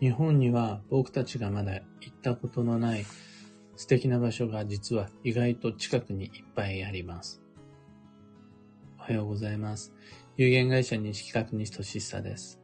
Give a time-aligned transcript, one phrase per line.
[0.00, 3.04] 日本には僕たちがまだ行ったことのない
[3.76, 7.42] 素敵な場所が実は意外と近くにいっぱいあります。
[8.98, 9.92] おはようございます。
[10.36, 12.60] 有限会社西企画西俊久です。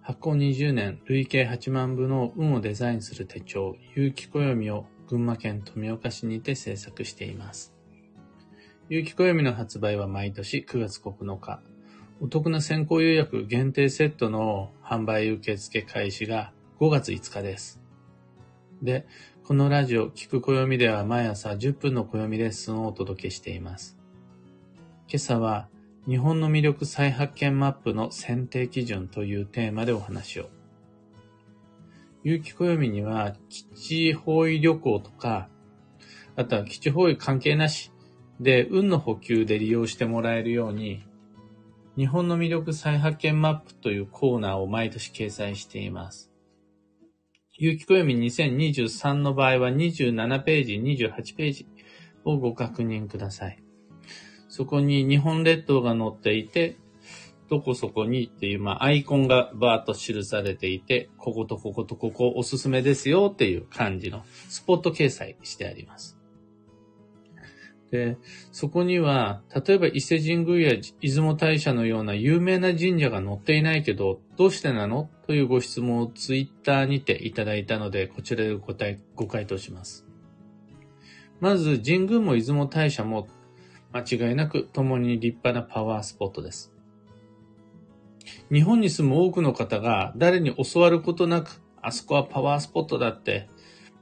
[0.00, 7.72] 発行20年、累計8万部の運をデザインする手帳、有機暦を群馬県富岡市にて制作しています。
[8.88, 11.60] 有機暦の発売は毎年9月9日。
[12.20, 17.80] お得な先行予約限定セットの販売受付開始が5月5日です。
[18.82, 19.06] で、
[19.44, 23.96] このラジオ、聞く暦では毎朝10分の暦レッスンをお届けしています。
[25.06, 25.68] 今朝は、
[26.08, 30.50] 日本の魅力再発見マップの選定基準というテーマでお話を。
[32.24, 35.48] 有機暦には、基地方位旅行とか、
[36.34, 37.92] あとは基地方位関係なし
[38.40, 41.07] で、運の補給で利用してもらえるように、
[41.98, 46.30] 日本の魅力再発見マップというコーナーを毎年掲載しています。
[47.56, 51.66] 有機暦2023の場合は27ページ、28ページ
[52.24, 53.60] をご確認ください。
[54.48, 56.76] そこに日本列島が載っていて、
[57.50, 66.17] どこそこにっていう、まあ、アイコンがバーッと記されていて、こことこことここおすすめですよっていう感じのスポット掲載してあります。
[67.90, 68.18] で、
[68.52, 75.08] そこには、例えば伊勢神宮や出雲大社のような有名な神社が載っていないけど、どうしてなの？
[75.26, 78.74] というご質問をツイッターにていただいたので、こちらでご
[79.16, 80.06] ご回答します。
[81.40, 83.28] まず、神宮も出雲大社も
[83.92, 86.74] 間違いなく共に立派なパワースポットです。
[88.52, 93.48] 日本に住む多くの方が誰に教わることなく、あそこはパワースポットだって、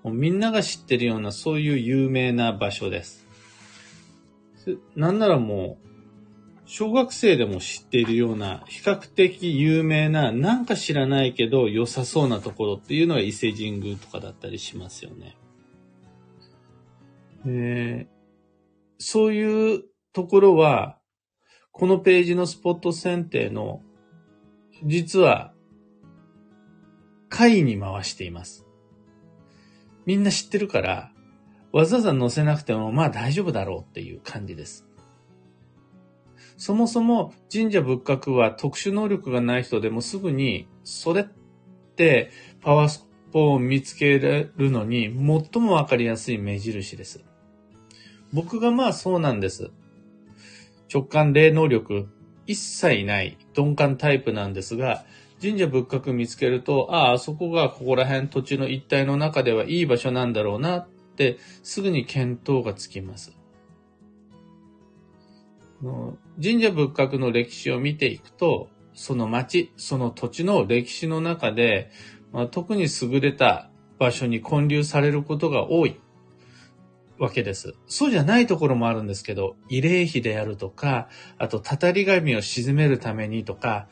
[0.02, 3.25] もうみんなが知ってるようなそういう有名な場所です。
[4.94, 5.86] なんならもう、
[6.68, 15.36] 小学生でも知っているような、比較的有名な、なんか知らないけど良さそうなところっていうのが伊勢神宮とかだったりしますよね。
[17.46, 18.14] えー、
[18.98, 20.98] そういうところは、
[21.70, 23.82] このページのスポット選定の、
[24.82, 25.52] 実は、
[27.28, 28.66] 会に回しています。
[30.04, 31.12] みんな知ってるから、
[31.76, 34.86] わざわざ載せなくても、まあ大丈夫だろうっていう感じです。
[36.56, 41.24] そもそも神社仏閣は特殊能力がない人でもすぐに、それっ
[41.96, 42.30] て
[42.62, 45.12] パワースポーンを見つけるのに
[45.52, 47.22] 最もわかりやすい目印です。
[48.32, 49.70] 僕がまあそうなんです。
[50.90, 52.08] 直感霊能力
[52.46, 55.04] 一切ない鈍感タイプなんですが、
[55.42, 63.32] 神社仏閣見つけると、ああ、あそこがここら辺土地の一帯の中ではいい場所なんだろうなってすぐに見当がつきます。
[66.42, 71.90] 神社仏閣の歴史を見ていくと、その町、その土地の歴史の中で、
[72.32, 76.00] まあ、特に優れた場所に建立されることが多い
[77.18, 77.74] わけです。
[77.86, 83.88] そうじゃないところもあるんですけど、慰霊碑であるとか、あと、たたり神を沈めるためにとか、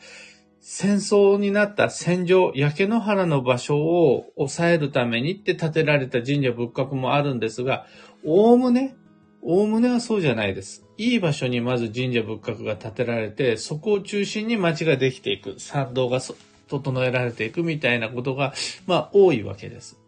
[0.67, 7.85] 戦争になった戦場、焼け野原の場所を抑えるためにって建てられた神社仏閣もあるんですが、
[8.25, 8.95] おおむね、
[9.43, 10.83] おおむねはそうじゃないです。
[10.97, 16.19] いい場所にまず神社仏閣が建てられて、そこを中心に街ができていく、参道が
[16.67, 18.55] 整えられていくみたいなことが、
[18.87, 20.01] まあ多いわけです。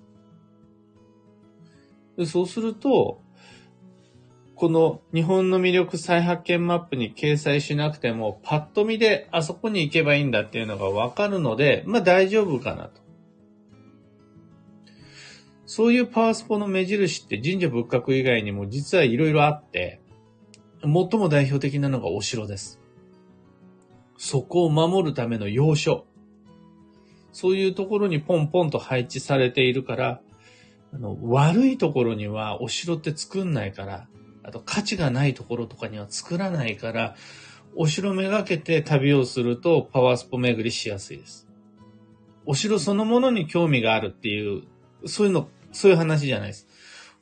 [2.26, 3.22] そうすると、
[4.58, 13.02] この日本の魅力再発見マップに掲載しなくても、パッと見であそこに行けばいいんだっていうのがわかるので、まあ大丈夫かなと。
[15.68, 20.02] そういうパワースポの目印って神社仏閣以外にも実はいろいろあって、
[20.82, 22.82] 最も代表的なのがお城です。
[24.18, 26.08] そこを守るための要所。
[27.32, 30.22] そういうところにポンポンと配置されているから、
[30.92, 34.08] あの、悪いところにはお城って作んないから、
[34.48, 37.16] あと価値がないところとかには作らないから、
[37.76, 41.50] お城めがけて旅をするとパワースポ巡りしやすいです。
[42.46, 44.64] お城そのものに興味があるっていう、
[45.06, 46.66] そういうの、そういう話じゃないです。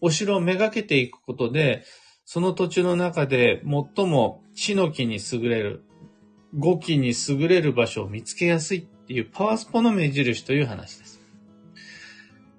[0.01, 1.83] お城をめがけていくことで、
[2.25, 3.63] その土地の中で
[3.95, 5.83] 最も地の木に優れる、
[6.55, 11.19] 語気に優れる場所を見つけやすいっていうパワースポの目印という話です。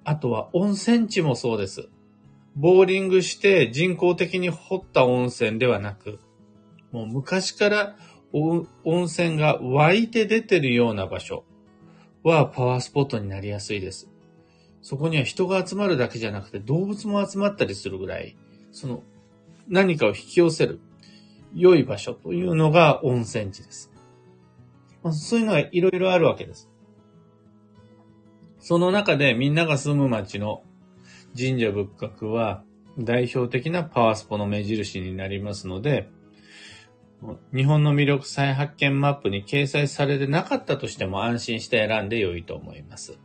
[0.03, 1.89] あとは温泉地もそうです。
[2.57, 6.19] ボーリングして人工的に掘った温泉ではなく、
[6.91, 7.97] もう昔から
[8.33, 11.45] 温泉が湧いて出てるような場所
[12.23, 14.09] はパワースポットになりやすいです。
[14.81, 18.37] そこには人が集まるだけじゃなくて動物も集まったりするぐらい、
[18.73, 19.03] その
[19.69, 20.81] 何かを引き寄せる
[21.55, 23.93] 良い場所というのが温泉地です。
[25.03, 26.71] まそういうのがいろいろあるわけです。
[28.61, 30.63] その中でみんなが住む町の
[31.37, 32.65] 神社仏閣は
[32.99, 36.09] 代表的なパワースポの目印になりますので、
[37.55, 43.19] 日本の魅力再発見マップに掲載されてなかったとしても安心して選んで良いと思います。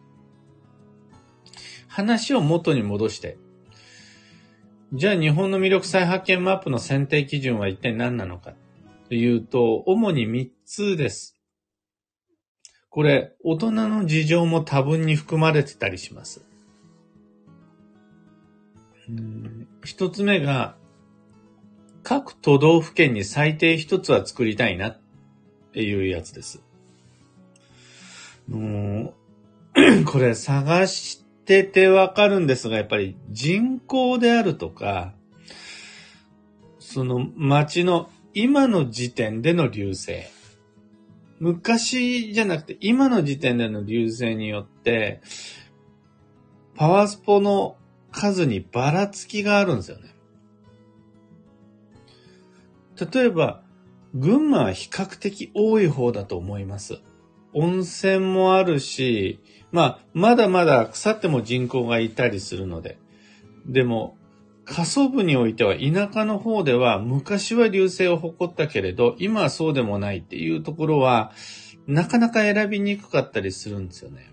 [1.88, 3.38] 話を元に戻して、
[4.94, 8.54] じゃあ日本の魅力再発見マップの選定基準は一体何なのか
[9.08, 11.38] というと、主に3つです。
[12.90, 16.46] これ、大人の事情も多分に含まれてたりします。
[19.84, 20.76] 一つ目が、
[22.04, 25.00] 各都道府県に最低一つは作りたいなっ
[25.74, 26.64] ていうやつです。
[28.48, 29.14] も
[29.76, 35.14] う これ探しててわかるんですが、やっぱり人口であるとか、
[36.80, 40.24] その町の今の時点での流星。
[41.40, 45.22] 昔じゃなくて今の時点での流星によって、
[46.76, 47.78] パワースポの
[48.12, 50.16] 数にばらつきがあるんですよね。
[53.12, 53.64] 例えば、
[54.14, 57.02] 群馬は比較的多い方だと思います。
[57.54, 59.40] 温泉もあるし、
[59.72, 63.00] まあ、まだまだ腐っても人口がいたりするので。
[63.66, 64.18] でも、
[64.66, 71.32] 過疎部においては田舎の方では昔は流星を誇ったけれど、今はそうでもないっていうところは、
[71.88, 74.32] なかなか選びにくかったりするんですよね。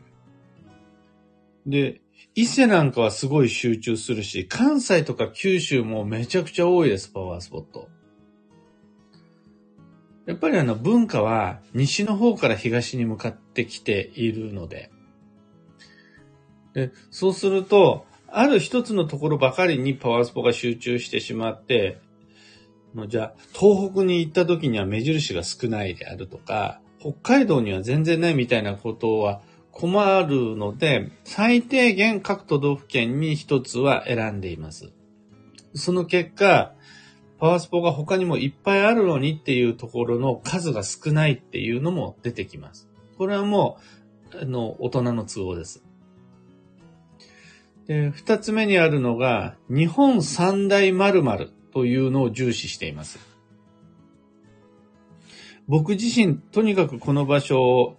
[1.67, 2.01] で、
[2.39, 7.89] 伊勢なんかはすごい集中するし、関西とか九州もめちゃくちゃ多いです、パワースポット。
[10.25, 14.93] やっぱりあの文化は西の方から東に向かってきているので、
[16.75, 21.99] でそうすると、ある一つのところばかりにパワースポが集中してしまって、
[23.09, 29.41] じゃあ、東北に行った時には目印が少ないであるとか、北海道には全然ないみたいなことは
[29.79, 34.91] 困るので、最低限各都道府県に一つは選んでいます。
[35.73, 36.75] その結果、
[37.39, 42.89] パワースポが他にもいっぱいあるのにっていうところの数が少ないっていうのも出てきます。
[43.19, 43.79] これはも
[44.35, 45.85] う、あの、大人の都合です。
[47.87, 53.21] で、二つ目にあるのが、日本三大〇〇というのを重視しています。
[55.69, 57.98] 僕自身、とにかくこの場所を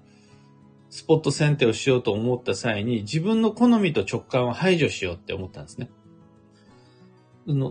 [0.90, 5.90] スポット選定をしようと思った際に、自分の好みと直感を排除しようって思ったんですね。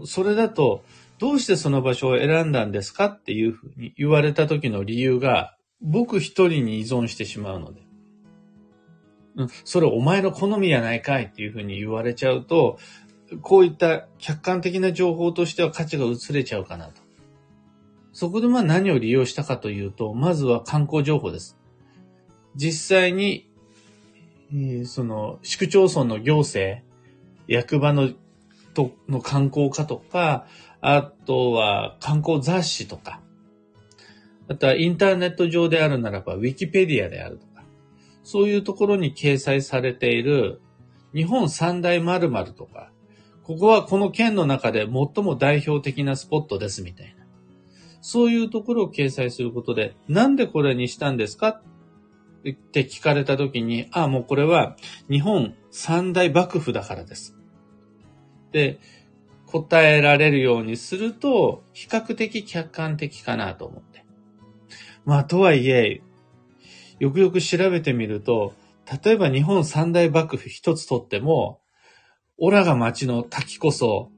[0.05, 0.85] それだと、
[1.19, 7.83] どうしてその場所を選んだんですかっていうふうに言われた時の理由が、僕一人に依存してしまうので。
[9.65, 12.79] それお前の好みやないかいっていうふうに言われちゃうと、
[13.43, 17.03] こういった客観的な情報としては価値が薄れちゃうかなと。
[18.13, 21.58] そこでまあ何を利用したかというと、まずは観光情報です。
[22.59, 23.49] 実際に
[24.55, 26.83] え、その、市区町村の行政、
[27.47, 28.11] 役場の、
[28.75, 30.47] と、の観光課とか、
[30.81, 33.21] あとは観光雑誌とか、
[34.49, 37.65] あとはインターネット上であるならば、ウィキペディアであるとか、
[38.23, 40.61] そういうところに掲載されている
[41.15, 42.91] 日本三大〇〇とか、
[43.43, 47.27] ここはこの県の中で最も代表的なスポットですみたいな。
[48.01, 51.61] そういうところを掲載することで、なんでこれにしたんですか
[52.51, 54.77] って聞かれたときに、ああ、もうこれは
[55.11, 57.37] 日本三大幕府だからです。
[58.53, 58.79] で、
[59.47, 64.05] 答えられるようにすると、比較的客観的かなと思って。
[65.05, 66.03] まあ、とはいえ、
[66.99, 68.55] よくよく調べてみると、
[69.05, 71.61] 例えば日本三大幕府一つとっても、
[72.39, 74.11] オラが町の滝こそ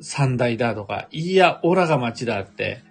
[0.00, 2.82] 三大だとか、いや、オラが町だって、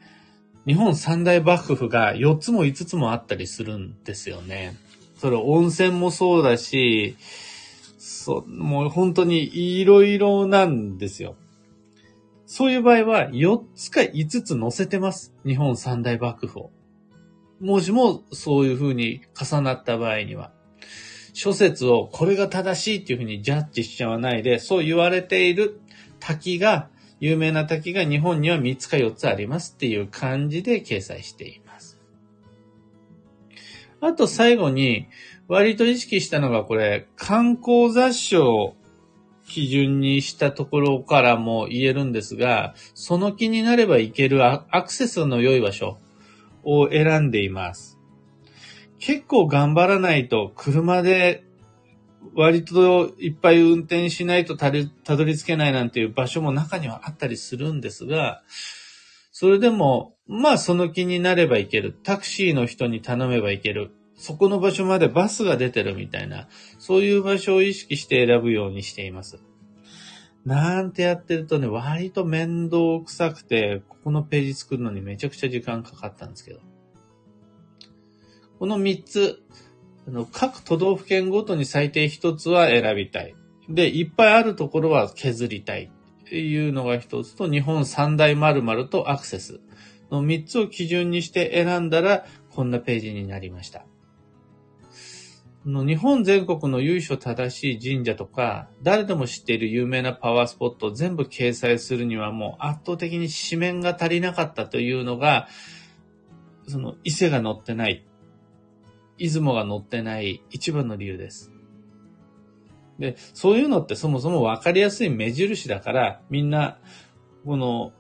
[0.68, 4.76] 日本三大幕府が4つも5つもあったりするんですよね。
[5.18, 7.16] それ温泉もそうだし、
[7.98, 11.36] そう、もう本当にいろいろなんですよ。
[12.46, 15.34] そういう場合は4つか5つ載せてます。
[15.46, 16.72] 日本三大幕府を。
[17.60, 20.52] もしもそういう風に重なった場合には。
[21.34, 25.80] 諸説をこれが正しいっていう風にジャッジしちゃわないで、そう言われている
[26.20, 26.90] 滝が、
[27.22, 32.00] 有名な滝が日本には3つか4つありますっていう感じで掲載しています。
[34.02, 35.08] あと最後に、
[35.48, 38.76] 割と意識したのがこれ、観光雑誌を
[39.48, 46.00] 基準にしたところからも言えるんですが、その気になれば行けるアクセスの良い場所
[46.64, 48.00] を選んでいます。
[48.98, 51.44] 結構頑張らないと車で
[52.36, 58.44] 割といっぱい運転しないとたどり着けないなんていう場所も中にはあったりするんですが、
[59.32, 61.94] それでも、まあその気になればいける。
[62.04, 63.92] タクシーの人に頼めばいける。
[64.16, 66.48] そこの場所までバスが出てるみたいな、
[66.78, 69.40] そういう場所を意識して選ぶようにしています。
[70.46, 76.60] なんてやってるとね、割と面倒くさくて、ここのページ作るのにめちゃくちゃ時間かかったんですけど。
[78.60, 79.42] この3つ、
[80.08, 83.36] あの各都道府県ごとに最低1つは選びたい。
[83.70, 85.92] で、いっぱいあるところは削りたい
[86.24, 89.60] っていうのが1つと、日本三大〇〇とアクセス
[90.10, 93.86] の3つを基準にして選んだら、こんなページになりました。
[95.64, 105.48] 日本全国の由緒正しい神社とか、誰でも知っている有名なパワースポットを全部掲載するにはもう圧倒的に紙面が足りなかったというのが、
[106.68, 108.04] その伊勢が載ってない、
[109.30, 111.52] 出雲が載ってない一番の理由です。
[113.00, 116.80] で、そういうのってそもそもわかりやすい目印だから、みんな、
[117.46, 117.94] この、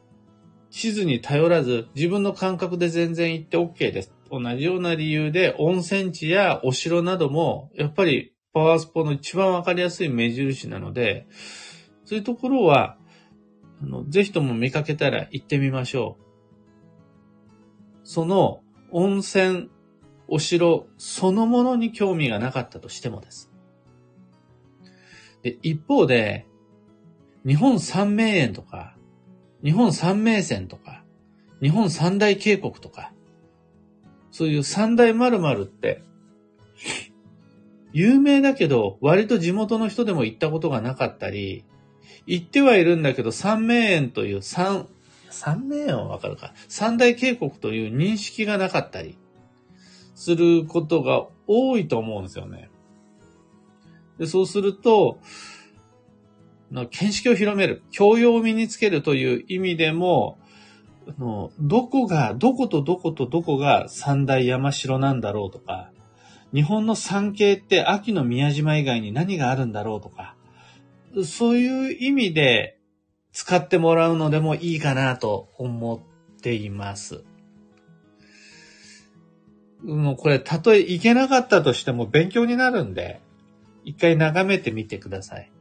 [0.70, 4.14] 地図に頼らず、自分の感覚で全然行って OK です。
[4.32, 11.28] 同じような理由で温泉地やお城なども、やっぱりパワースポの一番わかりやすい目印なので、
[12.06, 12.98] そういうところは、
[13.82, 16.24] あの、ぜひとも見かけたら行ってみましょう。
[18.04, 18.62] その
[18.92, 19.70] 温泉、
[20.34, 23.52] お城そのものに興味がなかったとしてもです。
[25.44, 26.48] で、一方で、
[27.46, 28.96] 日本三名園とか、
[29.62, 31.04] 日本三名泉とか、
[31.62, 33.12] 日本三大渓谷とか、
[34.32, 36.02] そういう三大〇〇って、
[37.92, 41.66] 有名だけど、割と地元の人でも行ったことがなかったり、
[42.26, 44.88] 行ってはいるんだけど、三名園という三、
[45.30, 46.54] 三名園はわかるか。
[46.70, 49.18] 三大渓谷という認識がなかったり、
[50.22, 52.70] することが多いと思うんですよね。
[54.20, 55.18] でそうすると、
[56.72, 60.38] 見識を広める、教養を身につけるという意味でも、
[61.18, 65.92] の、どこが、どことどことどこが三大山城なんだろうとか、
[66.54, 70.36] 日本の山系って秋の宮島以外に何があるんだろうとか、
[71.26, 72.78] そういう意味で
[73.32, 77.24] 使ってもらうのでもいいかなと思っています。
[79.84, 83.22] もうこれ、たとえ行けなかったとしても勉強になるんで、
[83.84, 85.52] 一回眺めてみてください。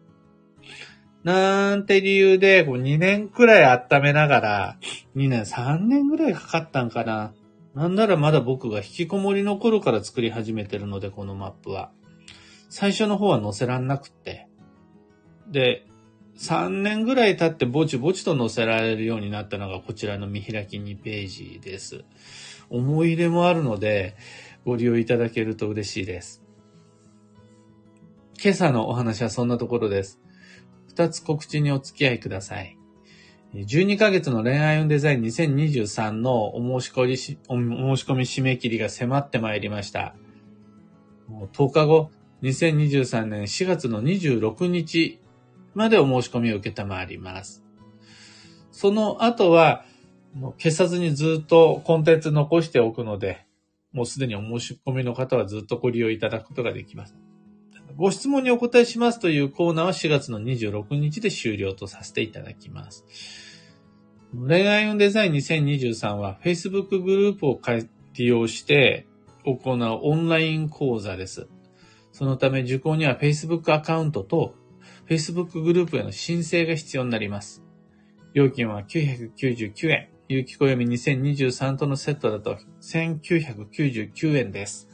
[1.25, 4.77] なんて理由で、2年くらい温めながら、
[5.17, 7.33] 2年、3年ぐらいかかったんかな。
[7.75, 11.91] なんならまだ僕が引きこもりの頃から作り始めてるので、このマップは。
[12.69, 14.49] 最初の方は載せらんなくって。
[15.49, 15.87] で、
[16.40, 22.04] 3年ぐらい経ってぼちぼちと載せられるようになったのがこちらの見開き2ページです。
[22.70, 24.16] 思い入れもあるので、
[24.64, 26.42] ご利用いただけると嬉しいです。
[28.42, 30.18] 今朝のお話はそんなところです。
[30.88, 32.78] 二つ告知にお付き合いください。
[33.54, 40.14] 12ヶ月の恋愛運デザイン2023のお申し込みし、お申し込み締め切りが迫ってまいりました。
[41.52, 42.11] 10日後、
[42.42, 45.20] 2023年4月の26日
[45.75, 47.65] までお申し込みを受けたまわります。
[48.71, 49.85] その後は、
[50.59, 53.47] 消さずにずっとコンテンツ残しておくので、
[53.93, 57.17] もうすでにお申し込みの方はずっとご利用いただくことができます。
[57.97, 63.05] ご質問にお答えしますというコーナーは4月の26日で終了とさせていただきます。
[64.33, 67.61] 恋愛運デザイン2023は Facebook グループを
[68.15, 69.09] 利用して
[69.45, 71.49] 行うオンライン講座です。
[72.12, 74.55] そのため受講には Facebook アカウントと
[75.11, 77.64] Facebook グループへの申請が必要になります。
[78.33, 80.09] 料金は999円。
[80.29, 84.88] 有機暦2023とのセットだと1999円です。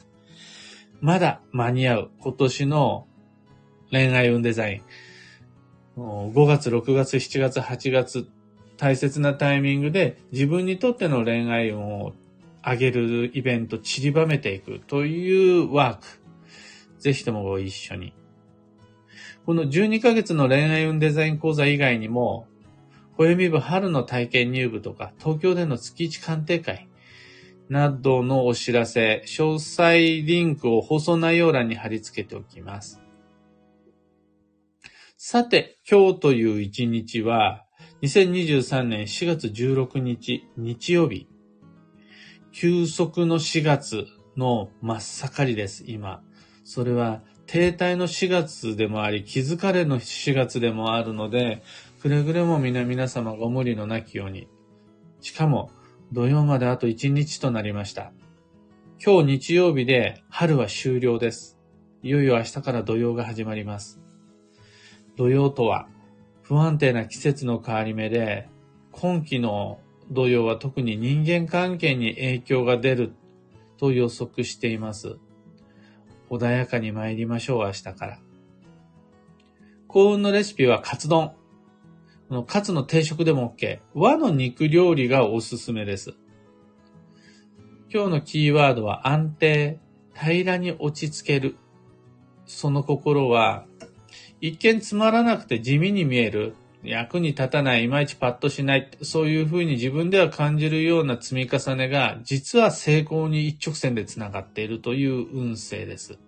[1.01, 3.05] まだ間に合う今年の
[3.91, 4.81] 恋愛運デザイ
[5.95, 6.01] ン。
[6.01, 8.27] 5月、6月、7月、8月、
[8.77, 12.13] 大切なタイミングで自分にとっての恋愛運を
[12.65, 16.03] 上げるイベント散りばめていくというワーク。
[16.97, 18.16] ぜひともご一緒に。
[19.47, 22.47] この12ヶ月の恋愛運デザイン講座以外にも、
[23.15, 26.89] 暦部春の体験入部とか、東京での月1鑑定会、
[27.69, 33.01] などのお知らせ、詳細リンクを放送内容欄に貼り付けておきます。
[35.15, 37.63] さて、今日という一日は、
[38.01, 41.25] 2023年4月16日日曜日、
[42.51, 46.21] 休息の4月の真っ盛りです、今。
[46.65, 51.63] それは停滞の4月でもあり、気づかれの4月でもあるので、
[52.01, 54.49] くれぐれも皆皆様ご無理のなきように。
[55.21, 55.71] しかも、
[56.11, 58.11] 土曜まであと1日となりました。
[59.03, 61.57] 今日日曜日で春は終了です。
[62.03, 64.01] いよいよ明日から土曜が始まります。
[65.15, 65.87] 土曜とは
[66.41, 68.49] 不安定な季節の変わり目で、
[68.91, 69.79] 今季の
[70.11, 73.13] 土曜は特に人間関係に影響が出る
[73.77, 75.17] と予測しています。
[76.29, 78.19] 穏やかに参りましょう、明日から。
[79.87, 81.31] 幸運のレシピはカツ丼。
[82.27, 83.79] このカツの定食でも OK。
[83.93, 86.13] 和の肉料理がおすすめです。
[87.93, 89.79] 今日のキーワードは安定、
[90.13, 91.55] 平らに落ち着ける。
[92.45, 93.65] その心は、
[94.41, 96.53] 一見つまらなくて地味に見える、
[96.83, 106.19] 役に立たない、いまいちパッとしない、そういうふうに自分では感じるような積み重ねが、実は成功に一直線で繋がっているという運勢です。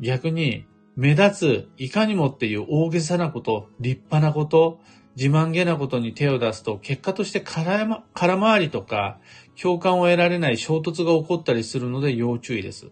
[0.00, 4.80] 逆に、目立つ、いかにもっていう大げさなこと、立派なこと、
[5.16, 9.18] 自慢げなことに手を出すと、結果として空回りとか、
[9.60, 12.90] 共感を得られない衝突が起こったりするので要注意です。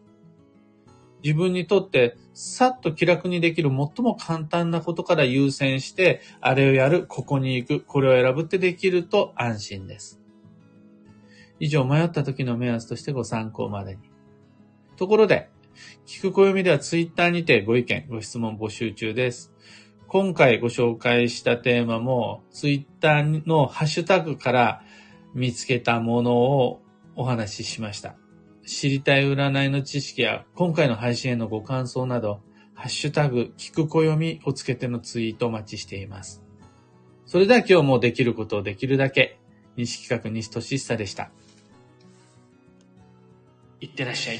[1.22, 10.20] 自分にとってさっと気楽にできる最も簡単なことから優先して、あれをやる、ここに行く、これを選ぶってできると安心です。
[11.58, 13.98] 以上、迷った時の目安としてご参考までに。
[14.96, 15.50] ところで、
[16.06, 19.52] 聞く暦ではツイッターにてご意見、ご質問募集中です。
[20.08, 24.82] 今回ご紹介したテーマも、ツイッターのハッシュタグから
[25.34, 26.80] 見つけたものを
[27.14, 28.16] お話ししました。
[28.70, 32.40] 知りたい占いの知識や今回の配信へのご感想など、
[32.74, 36.40] ハッシュタグ、聞く暦をつけてのツイートお待ちしています。
[37.26, 39.40] それでは今日もできることをできるだけ、
[39.76, 41.30] 西企画西俊久でした。
[43.80, 44.38] いってらっしゃい。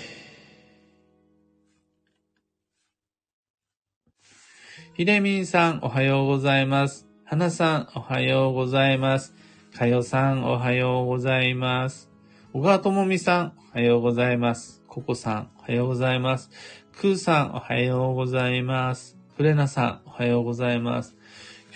[4.95, 7.09] ひでみんさん、おはようございます。
[7.25, 9.35] はなさん、おはようございます。
[9.77, 12.10] かよさん、おはようございます。
[12.53, 14.83] 小川ともみさん、おはようございます。
[14.89, 16.51] ココさん、おはようございます。
[16.99, 19.17] クーさん、おはようございます。
[19.37, 21.15] フレナさん、おはようございます。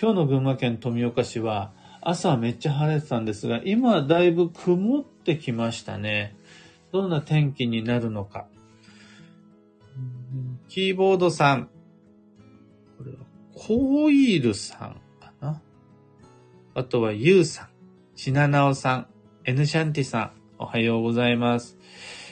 [0.01, 6.35] 今日の群馬県富岡市は、朝めっちゃ晴れてたんですが、今はだいぶ曇ってきましたね。
[6.91, 8.45] どんな天気になるのか。
[10.67, 11.69] キーボードさん。
[12.97, 13.19] これは、
[13.53, 15.61] コイールさんかな。
[16.73, 17.67] あとは、ユウさん。
[18.17, 19.07] シナナオさん。
[19.45, 20.44] エヌシャンティさん。
[20.65, 21.77] おはようございます。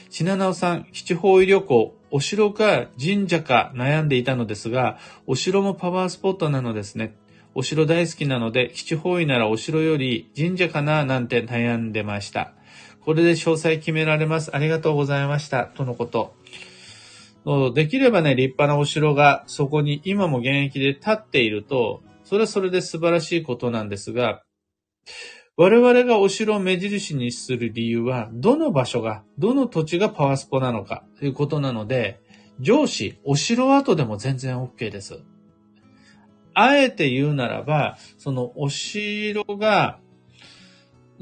[0.10, 7.16] シナナオさん、七方位旅行、お城か神社か悩んでいたのですが、お城もパワースポットなのですね。
[7.54, 12.54] お城大好きなので、七方位ならお城より神社かななんて悩んでました。
[13.02, 14.50] これで詳細決められます。
[14.56, 15.66] ありがとうございました。
[15.66, 16.34] とのこと。
[17.76, 24.42] できればね、立派なお城がそこに今も現役で立っていると、それはそれで素晴らしいことなんですが、
[25.56, 32.20] 我々がお城を目印にする理由は、どの場所が、どの土地がパワースポなのかということなので、
[32.60, 35.22] 上司、お城跡でも全然 OK です。
[36.56, 40.00] あえて言うならば、そのお城が、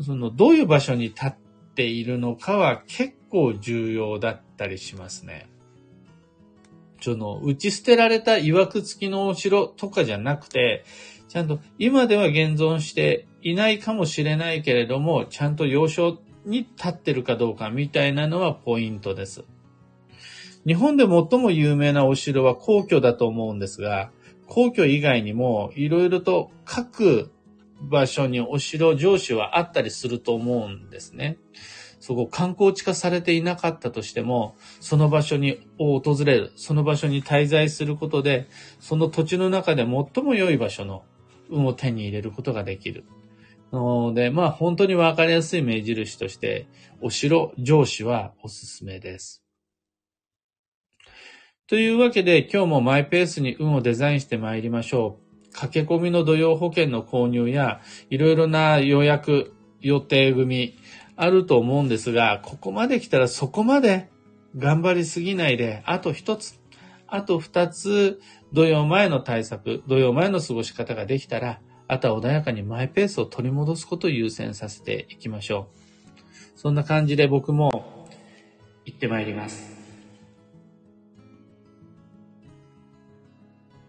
[0.02, 1.34] そのどういう場所に立っ
[1.76, 5.50] ているのかは結構重要だったりしますね。
[7.02, 10.86] その、打ち捨てられた曰く付きのお城とかじゃなくて、
[11.32, 19.46] ちゃんと今では現存していないかもしれないけれども、ちゃんと要所に立ってるかどうかみたいなのはポイントです。
[20.68, 24.12] 日本で最も有名なお城は皇居だと思うんですが、
[24.46, 27.32] 皇居以外にもいろいろと各
[27.80, 31.38] 場所にお城城主はあったりすると思うんですね。
[32.02, 38.50] そこ観光地化されていなかったとしても、その場所にを訪れる、その場所に滞在することで、
[38.82, 41.04] その土地の中で最も良い場所の
[41.52, 43.06] を手に入れることができる。
[43.72, 46.68] ので、まあ本当にわかりやすい目印として、
[47.02, 49.44] お城上司はおすすめです。
[51.68, 55.54] というわけで今日もマイペースに運をデザインして参りましょう。
[55.54, 60.76] 駆け込みの土曜保険の購入や、いろいろな予約、予定組、
[61.16, 64.10] あると思うんですが、ここまで来たらそこまで
[64.58, 66.60] 頑張りすぎないで、あと一つ、
[67.08, 68.20] あと二つ、
[68.54, 75.70] 土曜前の対策、土曜前の過ごし方ができたら、あとは穏やかにマイペースを取り戻すことを優先させていきましょ
[76.56, 76.60] う。
[76.60, 78.08] そんな感じで僕も
[78.86, 79.71] 行ってまいります。